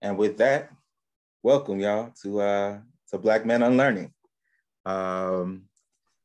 [0.00, 0.70] And with that,
[1.42, 2.78] welcome y'all to uh
[3.10, 4.12] to Black Men Unlearning.
[4.86, 5.62] Um,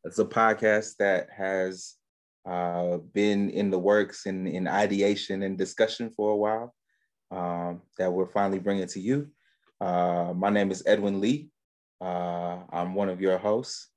[0.03, 1.96] it's a podcast that has
[2.46, 6.75] uh, been in the works and in, ideation and discussion for a while
[7.32, 9.30] um, that we're finally bringing to you.
[9.82, 11.50] Uh, my name is Edwin Lee.
[12.02, 13.90] Uh, I'm one of your hosts.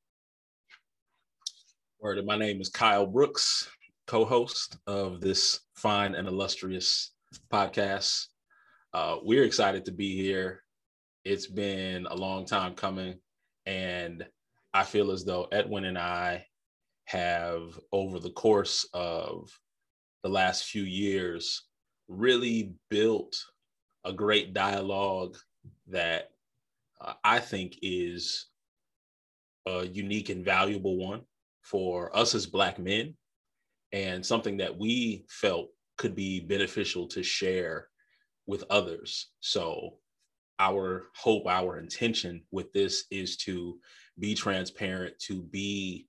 [2.00, 3.68] Word, my name is Kyle Brooks,
[4.06, 7.12] co-host of this fine and illustrious
[7.52, 8.26] podcast.
[8.96, 10.62] Uh, we're excited to be here.
[11.22, 13.18] It's been a long time coming,
[13.66, 14.26] and
[14.72, 16.46] I feel as though Edwin and I
[17.04, 19.50] have, over the course of
[20.22, 21.66] the last few years,
[22.08, 23.36] really built
[24.06, 25.36] a great dialogue
[25.88, 26.30] that
[26.98, 28.46] uh, I think is
[29.66, 31.20] a unique and valuable one
[31.60, 33.14] for us as Black men,
[33.92, 37.88] and something that we felt could be beneficial to share
[38.46, 39.28] with others.
[39.40, 39.98] So,
[40.58, 43.78] our hope, our intention with this is to
[44.18, 46.06] be transparent, to be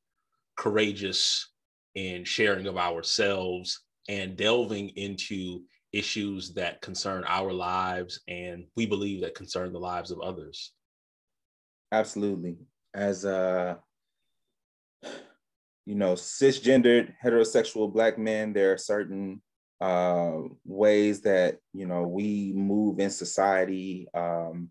[0.58, 1.49] courageous
[1.95, 9.21] in sharing of ourselves and delving into issues that concern our lives and we believe
[9.21, 10.73] that concern the lives of others.
[11.91, 12.58] Absolutely.
[12.93, 13.80] As a
[15.85, 19.41] you know, cisgendered heterosexual black men, there are certain
[19.80, 20.31] uh,
[20.66, 24.70] ways that you know we move in society um,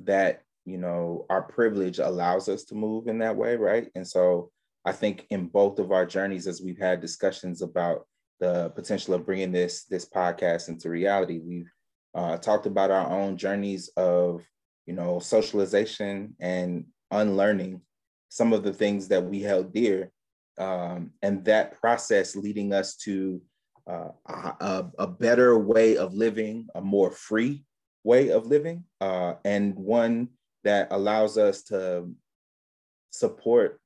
[0.00, 3.90] that you know our privilege allows us to move in that way, right?
[3.94, 4.50] And so
[4.84, 8.06] I think in both of our journeys, as we've had discussions about
[8.40, 11.70] the potential of bringing this this podcast into reality, we've
[12.14, 14.44] uh, talked about our own journeys of
[14.86, 17.80] you know socialization and unlearning
[18.28, 20.10] some of the things that we held dear,
[20.58, 23.40] um, and that process leading us to
[23.86, 27.64] uh, a, a, better way of living, a more free
[28.04, 30.28] way of living, uh, and one
[30.64, 32.08] that allows us to
[33.10, 33.80] support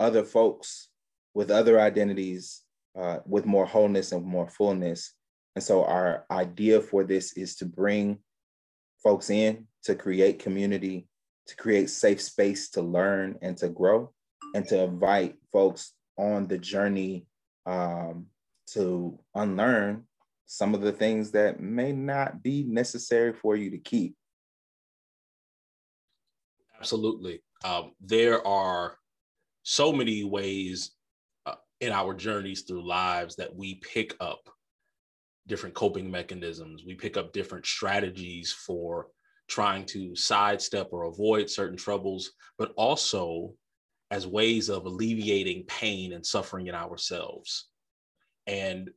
[0.00, 0.88] other folks
[1.34, 2.62] with other identities
[2.96, 5.12] uh, with more wholeness and more fullness.
[5.56, 8.18] And so our idea for this is to bring
[9.02, 11.06] folks in to create community,
[11.46, 14.12] to create safe space to learn and to grow,
[14.54, 17.26] and to invite folks on the journey
[17.66, 18.26] um,
[18.74, 20.04] to unlearn
[20.46, 24.14] some of the things that may not be necessary for you to keep.
[26.78, 27.42] Absolutely.
[27.64, 28.98] Um, there are
[29.62, 30.90] so many ways
[31.46, 34.50] uh, in our journeys through lives that we pick up
[35.46, 36.82] different coping mechanisms.
[36.86, 39.08] We pick up different strategies for
[39.48, 43.54] trying to sidestep or avoid certain troubles, but also
[44.10, 47.68] as ways of alleviating pain and suffering in ourselves.
[48.46, 48.90] And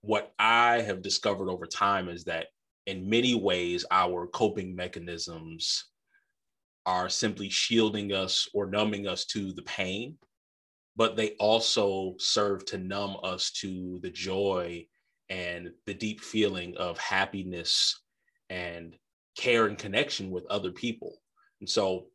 [0.00, 2.46] what I have discovered over time is that
[2.86, 5.84] in many ways, our coping mechanisms
[6.86, 10.16] are simply shielding us or numbing us to the pain,
[10.96, 14.86] but they also serve to numb us to the joy
[15.28, 18.00] and the deep feeling of happiness
[18.48, 18.96] and
[19.36, 21.20] care and connection with other people.
[21.60, 22.06] And so,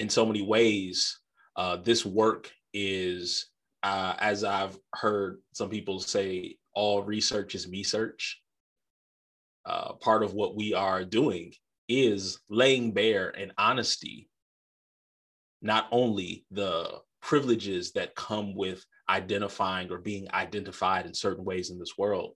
[0.00, 1.20] in so many ways,
[1.54, 3.49] uh, this work is
[3.82, 8.40] uh, as I've heard some people say, all research is me search.
[9.66, 11.52] Uh, part of what we are doing
[11.88, 14.28] is laying bare in honesty
[15.62, 21.78] not only the privileges that come with identifying or being identified in certain ways in
[21.78, 22.34] this world,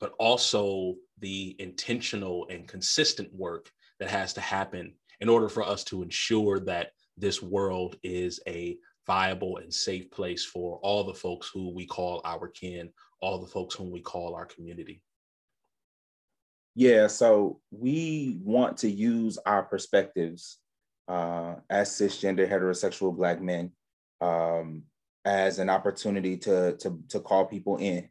[0.00, 5.84] but also the intentional and consistent work that has to happen in order for us
[5.84, 11.50] to ensure that this world is a viable and safe place for all the folks
[11.52, 15.02] who we call our kin, all the folks whom we call our community?
[16.74, 20.58] Yeah, so we want to use our perspectives
[21.06, 23.70] uh, as cisgender heterosexual Black men
[24.20, 24.82] um,
[25.24, 28.08] as an opportunity to, to, to call people in,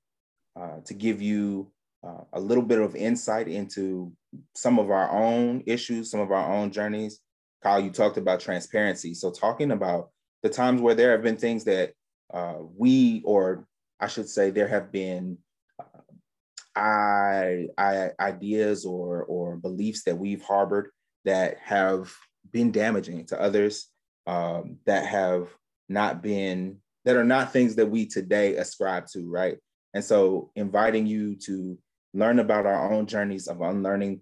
[0.60, 1.72] uh, to give you
[2.06, 4.14] uh, a little bit of insight into
[4.56, 7.20] some of our own issues, some of our own journeys.
[7.62, 9.14] Kyle, you talked about transparency.
[9.14, 10.10] So, talking about
[10.44, 11.94] the times where there have been things that
[12.34, 13.66] uh, we, or
[14.00, 15.38] I should say, there have been
[15.80, 20.90] uh, I, I, ideas or, or beliefs that we've harbored
[21.26, 22.14] that have
[22.52, 23.88] been damaging to others,
[24.28, 25.48] um, that have
[25.88, 29.58] not been, that are not things that we today ascribe to, right?
[29.94, 31.78] And so inviting you to
[32.14, 34.22] learn about our own journeys of unlearning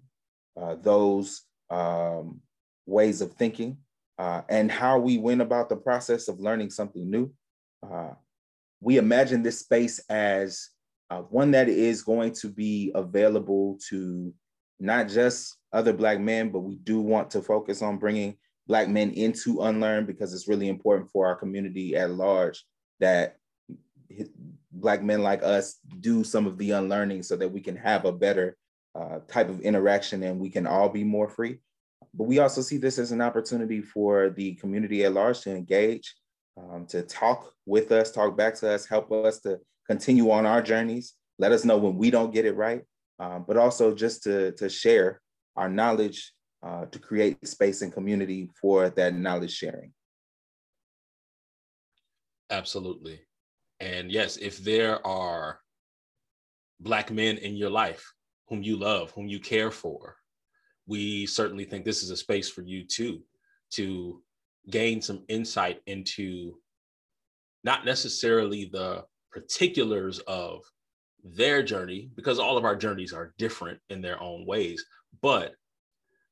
[0.61, 2.41] uh, those um,
[2.85, 3.77] ways of thinking
[4.21, 7.33] uh, and how we went about the process of learning something new.
[7.81, 8.11] Uh,
[8.79, 10.69] we imagine this space as
[11.09, 14.31] uh, one that is going to be available to
[14.79, 18.37] not just other Black men, but we do want to focus on bringing
[18.67, 22.63] Black men into Unlearn because it's really important for our community at large
[22.99, 23.37] that
[24.71, 28.11] Black men like us do some of the unlearning so that we can have a
[28.11, 28.55] better
[28.93, 31.57] uh, type of interaction and we can all be more free.
[32.13, 36.13] But we also see this as an opportunity for the community at large to engage,
[36.57, 40.61] um, to talk with us, talk back to us, help us to continue on our
[40.61, 42.83] journeys, let us know when we don't get it right,
[43.19, 45.21] um, but also just to, to share
[45.55, 49.91] our knowledge uh, to create space and community for that knowledge sharing.
[52.49, 53.21] Absolutely.
[53.79, 55.59] And yes, if there are
[56.79, 58.11] Black men in your life
[58.47, 60.17] whom you love, whom you care for,
[60.87, 63.21] we certainly think this is a space for you too
[63.71, 64.21] to
[64.69, 66.57] gain some insight into
[67.63, 70.61] not necessarily the particulars of
[71.23, 74.83] their journey, because all of our journeys are different in their own ways.
[75.21, 75.53] But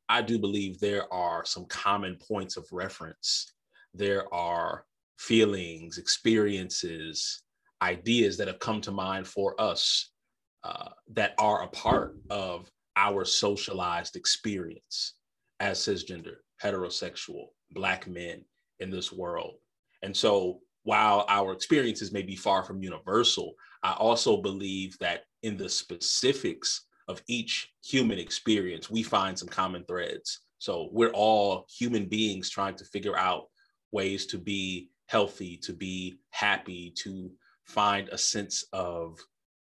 [0.09, 3.53] I do believe there are some common points of reference.
[3.93, 4.85] There are
[5.17, 7.43] feelings, experiences,
[7.81, 10.11] ideas that have come to mind for us
[10.63, 12.69] uh, that are a part of
[12.99, 15.13] our socialized experience
[15.61, 18.43] as cisgender, heterosexual, Black men
[18.79, 19.55] in this world.
[20.03, 23.53] And so while our experiences may be far from universal,
[23.83, 29.85] I also believe that in the specifics of each human experience, we find some common
[29.85, 30.41] threads.
[30.57, 33.45] So we're all human beings trying to figure out
[33.93, 37.31] ways to be healthy, to be happy, to
[37.65, 39.17] find a sense of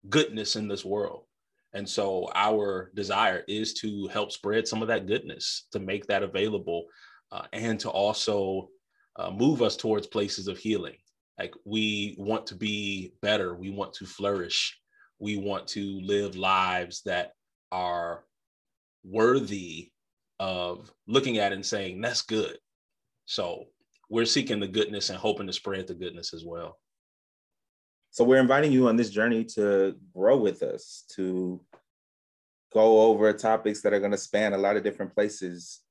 [0.09, 1.23] goodness in this world.
[1.73, 6.23] And so our desire is to help spread some of that goodness, to make that
[6.23, 6.85] available,
[7.31, 8.69] uh, and to also
[9.15, 10.97] uh, move us towards places of healing.
[11.37, 14.77] Like we want to be better, we want to flourish,
[15.19, 17.33] we want to live lives that
[17.71, 18.23] are
[19.03, 19.91] worthy
[20.39, 22.57] of looking at and saying, that's good.
[23.25, 23.65] So
[24.09, 26.79] we're seeking the goodness and hoping to spread the goodness as well.
[28.11, 31.61] So we're inviting you on this journey to grow with us, to
[32.73, 35.81] go over topics that are going to span a lot of different places.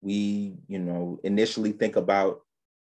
[0.00, 2.40] We, you know, initially think about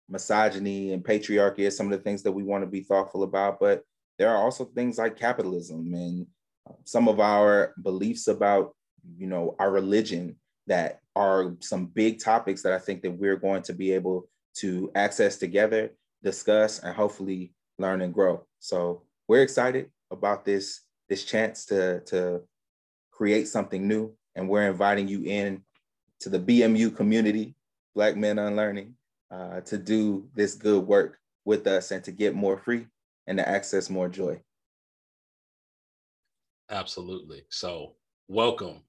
[0.08, 3.60] misogyny and patriarchy as some of the things that we want to be thoughtful about,
[3.60, 3.82] but
[4.18, 6.26] there are also things like capitalism and
[6.68, 8.74] uh, some of our beliefs about,
[9.16, 10.36] you know, our religion
[10.66, 14.90] that are some big topics that I think that we're going to be able to
[14.94, 15.90] access together,
[16.22, 18.44] discuss, and hopefully learn and grow.
[18.58, 22.42] So we're excited about this this chance to to
[23.10, 25.62] create something new, and we're inviting you in
[26.20, 27.54] to the BMU community,
[27.94, 28.94] Black Men Unlearning,
[29.30, 32.86] uh, to do this good work with us and to get more free
[33.26, 34.40] and to access more joy.
[36.70, 37.44] Absolutely.
[37.50, 37.94] So
[38.28, 38.82] welcome.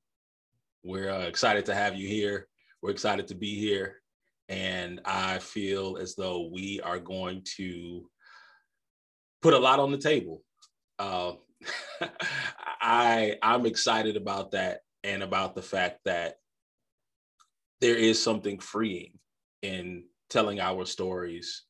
[0.83, 2.47] We're uh, excited to have you here.
[2.81, 4.01] We're excited to be here.
[4.49, 8.09] And I feel as though we are going to
[9.41, 10.43] put a lot on the table.
[10.97, 11.33] Uh,
[12.81, 16.35] I I'm excited about that and about the fact that
[17.81, 19.13] there is something freeing
[19.61, 21.63] in telling our stories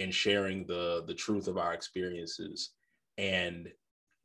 [0.00, 2.70] and sharing the the truth of our experiences
[3.16, 3.68] and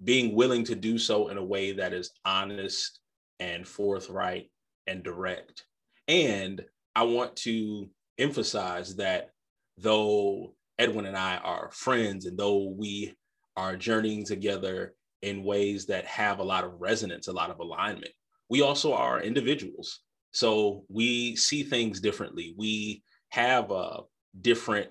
[0.04, 3.00] being willing to do so in a way that is honest
[3.40, 4.50] and forthright
[4.88, 5.66] and direct.
[6.08, 6.64] And
[6.96, 9.32] I want to emphasize that
[9.78, 13.14] though Edwin and I are friends, and though we
[13.56, 18.12] are journeying together in ways that have a lot of resonance, a lot of alignment,
[18.50, 20.00] we also are individuals.
[20.32, 22.56] So we see things differently.
[22.58, 24.02] We have uh,
[24.42, 24.90] different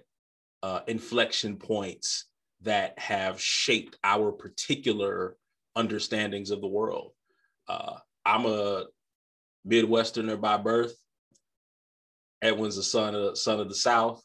[0.62, 2.26] uh, inflection points
[2.62, 5.36] that have shaped our particular
[5.74, 7.12] understandings of the world.
[7.68, 8.84] Uh, I'm a
[9.66, 10.94] Midwesterner by birth.
[12.40, 14.22] Edwin's a son of son of the South.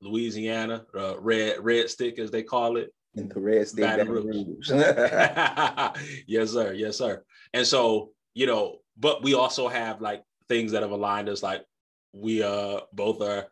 [0.00, 2.92] Louisiana, uh, red red stick as they call it.
[3.14, 4.70] In the red stick, Baton Rouge.
[6.26, 6.72] yes, sir.
[6.72, 7.22] Yes, sir.
[7.52, 11.42] And so you know, but we also have like things that have aligned us.
[11.42, 11.64] Like
[12.12, 13.46] we uh both are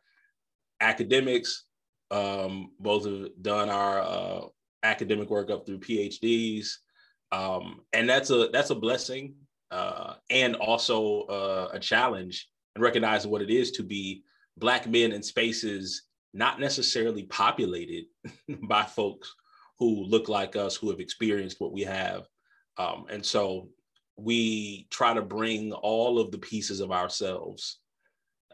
[0.81, 1.65] academics.
[2.11, 4.41] Um, both have done our uh,
[4.85, 6.69] academic work up through PhDs,
[7.33, 9.35] um, and that's a that's a blessing
[9.71, 14.23] uh, and also uh, a challenge and recognizing what it is to be
[14.57, 16.06] black men in spaces
[16.37, 18.05] not necessarily populated
[18.69, 19.35] by folks
[19.79, 22.27] who look like us, who have experienced what we have.
[22.79, 23.69] Um, and so
[24.17, 27.81] we try to bring all of the pieces of ourselves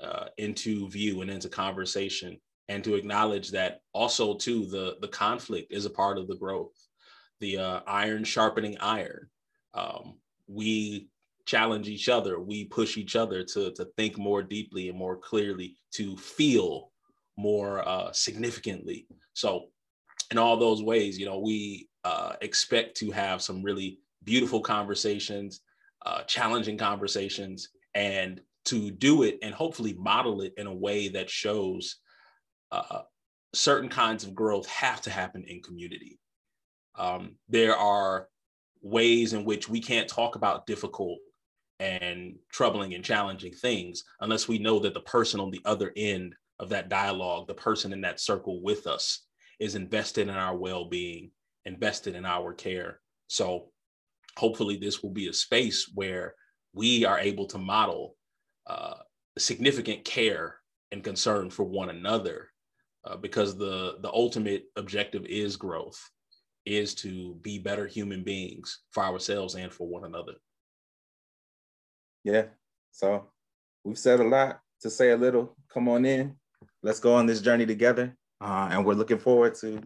[0.03, 5.73] uh, into view and into conversation and to acknowledge that also too the the conflict
[5.73, 6.73] is a part of the growth
[7.41, 9.29] the uh, iron sharpening iron
[9.75, 10.15] um,
[10.49, 11.09] we
[11.45, 12.39] challenge each other.
[12.39, 16.92] We push each other to, to think more deeply and more clearly, to feel
[17.37, 19.07] more uh, significantly.
[19.35, 19.67] So,
[20.31, 25.61] in all those ways, you know, we uh, expect to have some really beautiful conversations,
[26.07, 31.29] uh, challenging conversations, and to do it and hopefully model it in a way that
[31.29, 31.97] shows
[32.71, 33.03] uh,
[33.55, 36.19] certain kinds of growth have to happen in community.
[36.95, 38.29] Um, there are
[38.83, 41.19] ways in which we can't talk about difficult
[41.81, 46.35] and troubling and challenging things unless we know that the person on the other end
[46.63, 49.27] of that dialogue, the person in that circle with us,
[49.61, 51.31] is invested in our well being,
[51.65, 53.01] invested in our care.
[53.27, 53.71] So
[54.37, 56.35] hopefully, this will be a space where
[56.73, 58.17] we are able to model
[58.67, 58.95] uh,
[59.39, 60.57] significant care
[60.91, 62.49] and concern for one another
[63.05, 66.01] uh, because the the ultimate objective is growth
[66.65, 70.35] is to be better human beings for ourselves and for one another.
[72.25, 72.45] Yeah
[72.93, 73.31] so
[73.85, 75.57] we've said a lot to say a little.
[75.73, 76.37] Come on in
[76.83, 79.83] let's go on this journey together uh, and we're looking forward to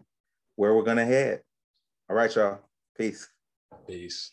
[0.55, 1.41] where we're gonna head.
[2.09, 2.59] All right y'all.
[2.97, 3.27] Peace.
[3.87, 4.31] Peace.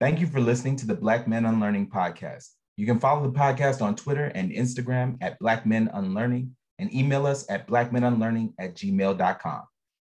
[0.00, 2.50] Thank you for listening to the black men unlearning podcast.
[2.76, 7.26] You can follow the podcast on twitter and instagram at black men unlearning and email
[7.26, 9.62] us at blackmenunlearning at gmail.com.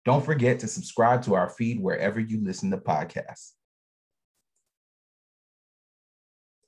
[0.06, 3.54] Don't forget to subscribe to our feed wherever you listen to podcasts.